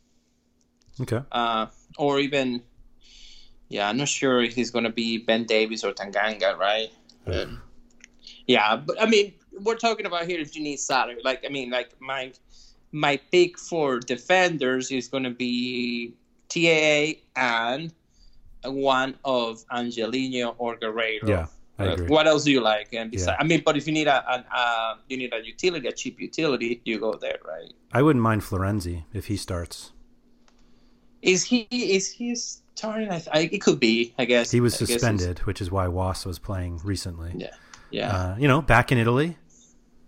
[1.01, 1.21] Okay.
[1.31, 2.61] Uh, or even,
[3.69, 6.91] yeah, I'm not sure if he's gonna be Ben Davies or Tanganga, right?
[7.25, 7.61] Um,
[8.47, 11.21] yeah, but I mean, we're talking about here if you need salary.
[11.23, 12.33] Like, I mean, like my
[12.91, 16.13] my pick for defenders is gonna be
[16.49, 17.93] TAA and
[18.65, 21.27] one of Angelino or Guerreiro.
[21.27, 21.45] Yeah,
[21.79, 22.89] Uh, what else do you like?
[22.93, 23.43] And besides, Yeah.
[23.43, 26.19] I mean, but if you need a an, uh, you need a utility, a cheap
[26.19, 27.71] utility, you go there, right?
[27.93, 29.91] I wouldn't mind Florenzi if he starts.
[31.21, 33.09] Is he is he starting?
[33.11, 34.13] I, I, it could be.
[34.17, 37.31] I guess He was I suspended, which is why Was was playing recently.
[37.35, 37.55] Yeah,
[37.91, 38.15] yeah.
[38.15, 39.37] Uh, you know, back in Italy.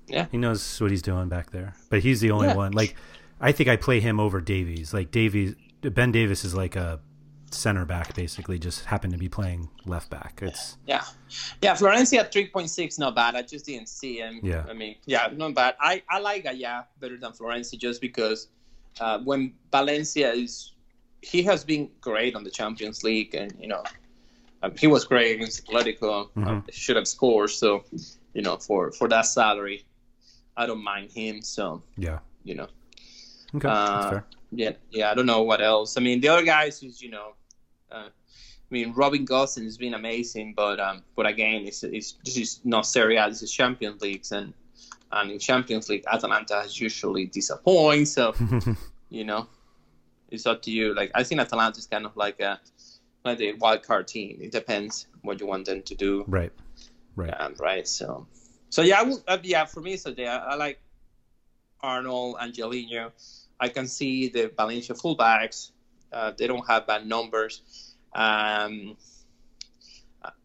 [0.07, 0.27] Yeah.
[0.31, 1.73] He knows what he's doing back there.
[1.89, 2.55] But he's the only Yeah.
[2.55, 2.71] one.
[2.73, 2.95] Like,
[3.39, 4.93] I think I play him over Davies.
[4.93, 6.99] Like, Davies, Ben Davies is like a
[7.53, 10.39] center back, basically, just happened to be playing left back.
[10.41, 11.03] It's, Yeah,
[11.61, 11.75] yeah.
[11.75, 13.35] Florenzi at three point six, not bad.
[13.35, 14.39] I just didn't see him.
[14.43, 14.65] Yeah.
[14.69, 15.75] I mean, yeah, not bad.
[15.79, 18.47] I I like Gaya better than Florenzi just because
[18.99, 20.73] uh, when Valencia is,
[21.21, 23.83] he has been great on the Champions League, and you know,
[24.63, 26.29] um, he was great against Atletico.
[26.29, 26.47] Mm-hmm.
[26.47, 27.51] Um, should have scored.
[27.51, 27.83] So,
[28.33, 29.85] you know, for for that salary,
[30.57, 31.41] I don't mind him.
[31.41, 32.19] So, yeah.
[32.43, 32.67] you know.
[33.55, 33.67] Okay.
[33.67, 34.25] Uh, that's fair.
[34.51, 35.11] Yeah, yeah.
[35.11, 35.97] I don't know what else.
[35.97, 37.33] I mean, the other guys is you know,
[37.91, 42.37] uh, I mean, Robin Gosens has been amazing, but um, but again, it's, it's this
[42.37, 43.27] is not Serie A.
[43.29, 44.53] This is Champions Leagues, and
[45.11, 48.07] and in Champions League, Atalanta has usually disappoint.
[48.07, 48.33] So
[49.09, 49.47] you know,
[50.29, 50.93] it's up to you.
[50.95, 52.59] Like I think Atalanta is kind of like a
[53.25, 54.39] like a wild card team.
[54.41, 56.23] It depends what you want them to do.
[56.27, 56.51] Right.
[57.15, 57.33] Right.
[57.39, 57.87] Um, right.
[57.87, 58.27] So,
[58.69, 59.65] so yeah, I will, uh, yeah.
[59.65, 60.79] For me, so yeah, I like
[61.81, 63.11] Arnold, Angelino.
[63.59, 65.71] I can see the Valencia fullbacks.
[66.11, 67.61] Uh, they don't have bad numbers.
[68.13, 68.97] Um,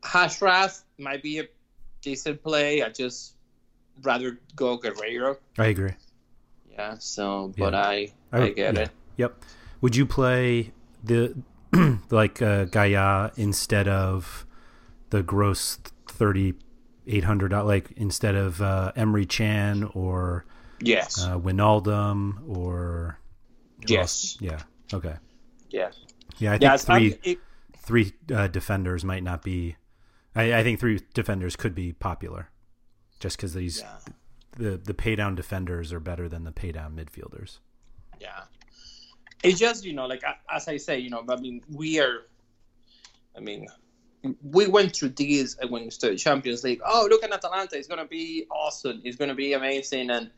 [0.04, 1.44] Hashraf might be a
[2.02, 2.82] decent play.
[2.82, 3.34] I just
[4.02, 5.36] rather go Guerreiro.
[5.58, 5.92] I agree.
[6.70, 6.96] Yeah.
[6.98, 7.80] So, but Yeah.
[7.80, 8.80] I I, get yeah.
[8.82, 8.90] it.
[9.16, 9.44] Yep.
[9.80, 11.34] Would you play the
[12.10, 14.46] like uh, Gaya instead of
[15.10, 16.54] the gross thirty
[17.06, 17.52] eight hundred?
[17.52, 20.44] Like instead of uh, Emery Chan or
[20.80, 21.24] Yes.
[21.24, 23.18] uh, Wijnaldum or
[23.86, 24.00] Yes.
[24.00, 24.38] else?
[24.40, 24.62] Yeah.
[24.92, 25.14] Okay.
[25.70, 25.90] Yeah.
[26.38, 27.38] Yeah, I think three I'm- it,
[27.78, 29.76] three uh, defenders might not be.
[30.34, 32.50] I, I think three defenders could be popular,
[33.20, 33.98] just because these yeah.
[34.56, 37.58] the the pay down defenders are better than the pay down midfielders.
[38.20, 38.42] yeah.
[39.42, 42.26] It's just you know, like as I say, you know, I mean, we are.
[43.36, 43.66] I mean,
[44.42, 46.80] we went through these when we started Champions League.
[46.84, 47.76] Oh, look at Atalanta!
[47.76, 49.02] It's gonna be awesome.
[49.04, 50.30] It's gonna be amazing, and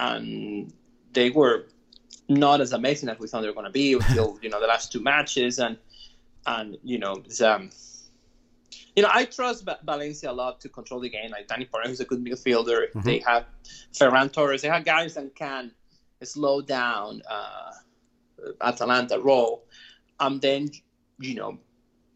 [0.00, 0.72] and
[1.12, 1.66] they were
[2.34, 4.92] not as amazing as we thought they were gonna be until you know the last
[4.92, 5.76] two matches, and
[6.46, 7.70] and you know, um,
[8.96, 11.30] you know, I trust Valencia a lot to control the game.
[11.30, 12.90] Like Dani Parejo is a good midfielder.
[12.90, 13.00] Mm-hmm.
[13.02, 13.46] They have
[13.92, 14.62] Ferran Torres.
[14.62, 15.72] They have guys that can
[16.22, 17.72] slow down uh,
[18.60, 19.64] Atalanta role.
[20.20, 20.70] And then,
[21.18, 21.58] you know,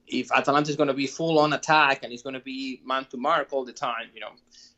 [0.07, 3.07] if Atalanta is going to be full on attack and it's going to be man
[3.07, 4.31] to mark all the time, you know,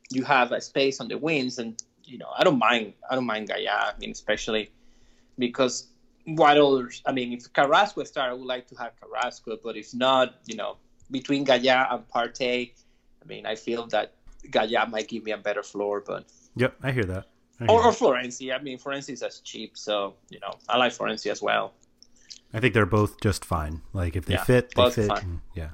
[0.09, 2.93] you have a space on the wings, and you know, I don't mind.
[3.09, 3.69] I don't mind Gaya.
[3.69, 4.71] I mean, especially
[5.39, 5.87] because
[6.25, 7.01] what others?
[7.05, 10.55] I mean, if Carrasco started, I would like to have Carrasco, but if not, you
[10.55, 10.77] know,
[11.09, 12.73] between Gaya and Partey,
[13.23, 14.13] I mean, I feel that
[14.51, 16.25] Gaya might give me a better floor, but
[16.55, 17.25] yep, I hear that.
[17.59, 18.53] I hear or, or Florenzi.
[18.53, 21.73] I mean, Florenzi is as cheap, so you know, I like Florenzi as well.
[22.53, 23.81] I think they're both just fine.
[23.93, 25.09] Like if they yeah, fit, they fit.
[25.09, 25.69] And, yeah.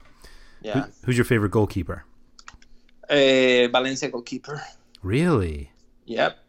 [0.62, 0.74] Yeah.
[0.74, 2.06] Who, who's your favorite goalkeeper?
[3.10, 4.62] Uh, Valencia goalkeeper.
[5.04, 5.72] Really?
[6.06, 6.40] Yep.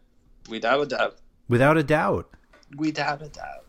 [0.49, 1.17] Without a doubt.
[1.47, 2.35] Without a doubt.
[2.75, 3.65] Without a doubt.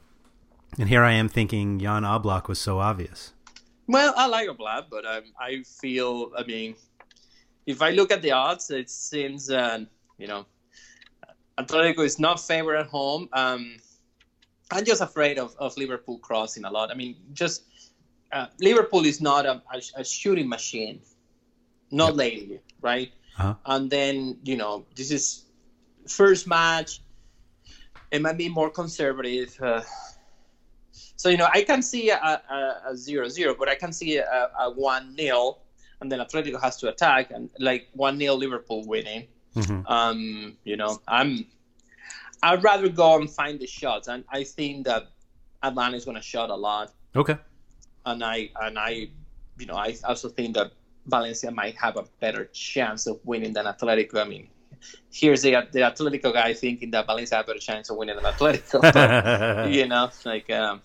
[0.78, 3.32] And here I am thinking Jan Oblak was so obvious.
[3.86, 6.74] Well, I like Oblak, but um, I feel, I mean,
[7.66, 9.84] if I look at the odds, it seems, uh,
[10.18, 10.46] you know,
[11.58, 13.28] Atletico is not favored at home.
[13.32, 13.76] Um,
[14.70, 16.90] I'm just afraid of, of Liverpool crossing a lot.
[16.90, 17.64] I mean, just
[18.32, 21.00] uh, Liverpool is not a, a, a, shooting machine,
[21.90, 22.16] not yep.
[22.16, 23.10] lately, right?
[23.38, 23.54] Uh-huh.
[23.64, 25.44] And then you know, this is
[26.06, 27.00] first match.
[28.10, 29.58] It might be more conservative.
[29.60, 29.82] Uh,
[30.92, 34.16] so you know, I can see a, a, a zero zero, but I can see
[34.18, 35.58] a, a one nil,
[36.00, 39.26] and then Atletico has to attack, and like one nil Liverpool winning.
[39.56, 39.86] Mm-hmm.
[39.86, 41.46] Um, you know, I'm
[42.42, 45.08] I'd rather go and find the shots, and I think that
[45.62, 46.92] Atalanta is going to shot a lot.
[47.16, 47.36] Okay.
[48.06, 49.10] And I and I,
[49.58, 50.72] you know, I also think that
[51.06, 54.24] Valencia might have a better chance of winning than Atletico.
[54.24, 54.48] I mean,
[55.10, 58.24] here's the the Atletico guy thinking that Valencia have a better chance of winning than
[58.24, 58.80] Atletico.
[58.80, 60.82] But, you know, like, um,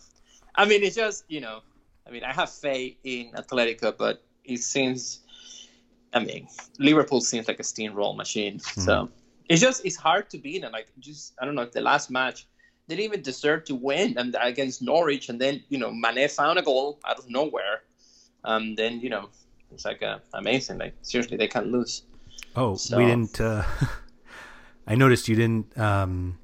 [0.55, 1.61] I mean, it's just you know,
[2.07, 5.21] I mean, I have faith in Atletico, but it seems,
[6.13, 6.47] I mean,
[6.79, 8.59] Liverpool seems like a steamroll machine.
[8.59, 8.81] Mm-hmm.
[8.81, 9.09] So
[9.49, 10.71] it's just it's hard to beat them.
[10.71, 12.47] Like just I don't know the last match
[12.87, 16.59] they didn't even deserve to win and against Norwich, and then you know Mane found
[16.59, 17.83] a goal out of nowhere.
[18.43, 19.29] Um, then you know
[19.71, 20.79] it's like uh, amazing.
[20.79, 22.03] Like seriously, they can't lose.
[22.55, 22.97] Oh, so.
[22.97, 23.39] we didn't.
[23.39, 23.63] Uh,
[24.87, 26.37] I noticed you didn't um,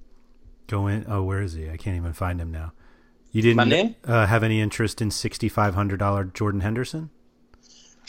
[0.68, 1.06] go in.
[1.08, 1.70] Oh, where is he?
[1.70, 2.74] I can't even find him now.
[3.32, 7.12] You didn't uh, have any interest in sixty five hundred dollar Jordan Henderson?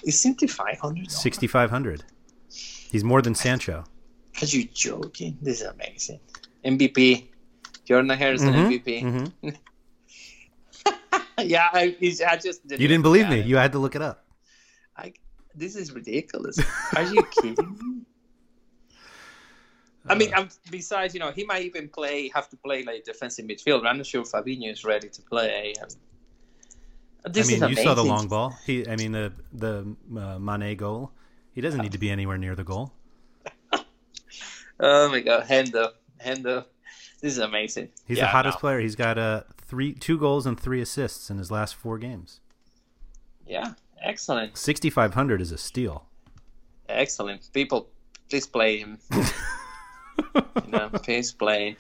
[0.05, 1.11] Is sixty five hundred?
[1.11, 2.05] Sixty five hundred.
[2.49, 3.85] He's more than Sancho.
[4.41, 5.37] Are you joking?
[5.43, 6.21] This is amazing.
[6.65, 7.29] MVP.
[7.85, 8.91] Jordan Henderson mm-hmm.
[8.91, 9.33] MVP.
[9.43, 9.49] Mm-hmm.
[11.43, 13.41] yeah, I, I just didn't You didn't believe me.
[13.41, 13.47] It.
[13.47, 14.25] You had to look it up.
[14.97, 15.13] I,
[15.55, 16.59] this is ridiculous.
[16.97, 18.03] Are you kidding me?
[20.07, 23.45] I mean, uh, besides, you know, he might even play, have to play like defensive
[23.45, 23.87] midfield.
[23.87, 25.75] I'm not sure Fabinho is ready to play.
[27.25, 28.57] And this I mean, you saw the long ball.
[28.65, 31.13] He, I mean, the the uh, Mane goal.
[31.53, 32.93] He doesn't need to be anywhere near the goal.
[34.83, 35.91] Oh my god, Hendo,
[36.25, 36.65] Hendo,
[37.21, 37.91] this is amazing.
[38.07, 38.61] He's yeah, the hottest no.
[38.61, 38.81] player.
[38.81, 42.41] He's got uh, three, two goals and three assists in his last four games.
[43.47, 44.57] Yeah, excellent.
[44.57, 46.07] Sixty five hundred is a steal.
[46.89, 47.51] Excellent.
[47.53, 47.89] People,
[48.29, 48.99] please play him.
[49.13, 51.77] you know, please play.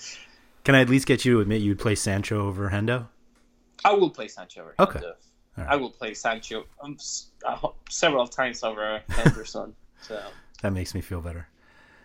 [0.64, 3.08] Can I at least get you to admit you'd play Sancho over Hendo?
[3.84, 4.98] I will play Sancho over okay.
[5.00, 5.12] Hendo.
[5.56, 5.66] Right.
[5.68, 6.96] I will play Sancho um,
[7.46, 9.74] uh, several times over Henderson.
[10.02, 10.22] so
[10.62, 11.48] that makes me feel better.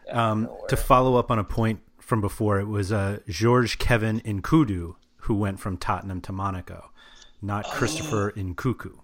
[0.10, 4.95] Um, to follow up on a point from before, it was uh, George Kevin Nkoudou
[5.25, 6.91] who went from Tottenham to Monaco,
[7.41, 8.39] not Christopher oh.
[8.39, 8.99] Nkunku.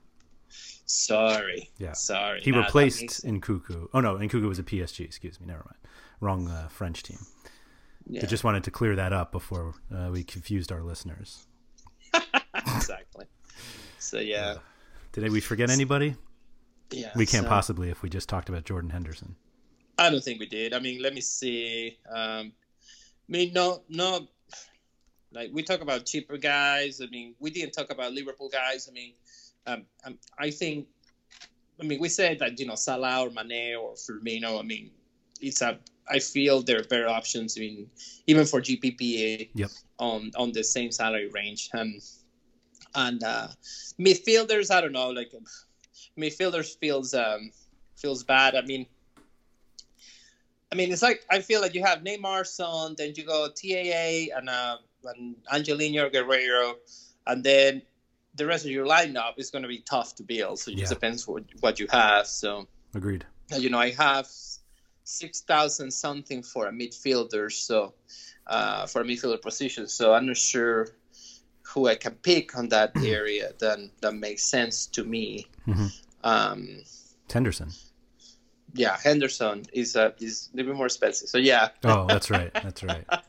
[0.86, 1.70] Sorry.
[1.78, 1.94] Yeah.
[1.94, 2.42] Sorry.
[2.42, 3.26] He nah, replaced.
[3.26, 3.88] Nkunku.
[3.94, 5.06] Oh no, Nkunku was a PSG.
[5.06, 5.48] Excuse me.
[5.48, 5.78] Never mind.
[6.20, 7.20] Wrong uh, French team.
[8.08, 8.22] Yeah.
[8.24, 11.46] I just wanted to clear that up before uh, we confused our listeners.
[12.56, 13.26] exactly.
[14.00, 14.58] So yeah.
[15.14, 16.16] Did we forget anybody?
[16.92, 17.12] Yeah.
[17.16, 17.50] We can't so...
[17.50, 19.36] possibly if we just talked about Jordan Henderson.
[19.98, 20.74] I don't think we did.
[20.74, 21.98] I mean, let me see.
[22.10, 22.54] Um,
[23.30, 24.28] I mean, no, no.
[25.32, 27.02] Like we talk about cheaper guys.
[27.02, 28.90] I mean, we didn't talk about Liverpool guys.
[28.90, 29.14] I mean,
[29.68, 30.88] um, um, I think.
[31.80, 34.60] I mean, we said that you know Salah or Mane or Firmino.
[34.60, 34.92] I mean,
[35.40, 35.80] it's a.
[36.10, 37.58] I feel there are better options.
[37.58, 37.90] I mean,
[38.28, 39.70] even for GPPA yep.
[40.00, 41.70] on on the same salary range.
[41.74, 42.02] And
[42.94, 43.48] and uh,
[44.00, 45.10] midfielders, I don't know.
[45.10, 45.32] Like
[46.18, 47.52] midfielders feels um,
[47.96, 48.56] feels bad.
[48.56, 48.86] I mean
[50.72, 54.36] I mean, it's like I feel like you have Neymar, Son, then you go TAA
[54.38, 56.76] and uh, and Angelino Guerreiro,
[57.28, 57.82] and then
[58.36, 60.60] the rest of your lineup is going to be tough to build.
[60.60, 60.96] So it just Yeah.
[60.96, 62.28] depends what what you have.
[62.28, 63.26] So Agreed.
[63.58, 64.28] you know, I have
[65.04, 67.94] six thousand something for a midfielder, so
[68.48, 69.88] uh, for a midfielder position.
[69.88, 70.88] So I'm not sure
[71.64, 73.54] who I can pick on that area.
[73.60, 75.48] Then that makes sense to me.
[75.68, 75.92] Mhm.
[76.24, 76.84] Um,
[77.32, 77.70] Henderson.
[78.74, 81.28] yeah, Henderson is uh, is a little bit more expensive.
[81.30, 81.70] So yeah.
[81.84, 82.54] Oh, that's right.
[82.54, 83.06] That's right.
[83.10, 83.24] I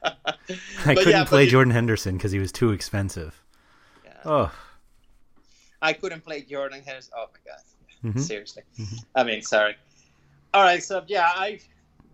[0.85, 3.43] But couldn't yeah, play Jordan Henderson because he was too expensive.
[4.05, 4.13] Yeah.
[4.25, 4.53] Oh,
[5.83, 7.11] I couldn't play Jordan Harris.
[7.14, 8.20] Oh my god, Mhm.
[8.20, 8.62] seriously.
[9.14, 9.76] I mean, sorry.
[10.55, 11.61] All right, so yeah, I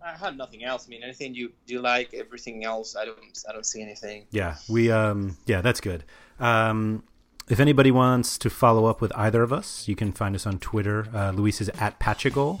[0.03, 0.85] I had nothing else.
[0.87, 3.17] I mean, anything you you like, everything else, I don't
[3.47, 4.25] I don't see anything.
[4.31, 4.55] yeah.
[4.67, 6.03] We um yeah, that's good.
[6.39, 7.03] Um
[7.49, 10.59] if anybody wants to follow up with either of us, you can find us on
[10.59, 11.07] Twitter.
[11.13, 12.59] Uh, Luis is at Pachegol,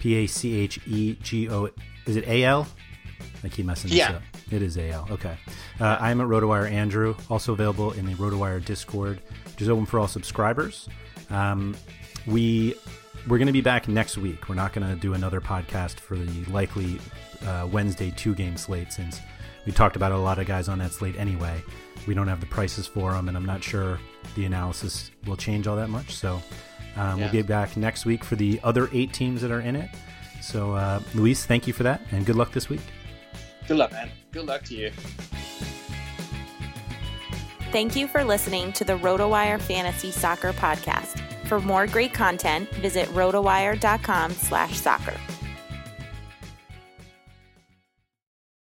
[0.00, 1.68] P A C H E G O.
[2.06, 2.66] Is it A L?
[3.44, 4.12] I keep messing this Yeah.
[4.12, 4.22] up.
[4.50, 5.06] It is AL.
[5.10, 5.36] Okay.
[5.78, 9.20] Uh, I'm at RotoWire Andrew, also available in the RotoWire Discord,
[9.60, 10.88] which is open for all subscribers.
[11.28, 11.76] Um,
[12.26, 12.74] we
[13.28, 14.48] we're going to be back next week.
[14.48, 16.98] We're not going to do another podcast for the likely
[17.46, 19.20] uh, Wednesday two game slate since
[19.66, 21.62] we talked about a lot of guys on that slate anyway.
[22.06, 24.00] We don't have the prices for them, and I'm not sure
[24.34, 26.14] the analysis will change all that much.
[26.14, 26.40] So
[26.96, 29.90] um, we'll be back next week for the other eight teams that are in it.
[30.40, 32.80] So, uh, Luis, thank you for that, and good luck this week.
[33.68, 34.08] Good luck, man.
[34.32, 34.90] Good luck to you.
[37.72, 41.20] Thank you for listening to the RotoWire Fantasy Soccer Podcast.
[41.46, 45.14] For more great content, visit rotowire.com slash soccer.